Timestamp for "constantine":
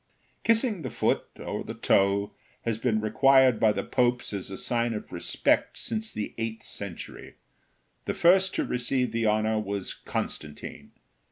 9.93-10.89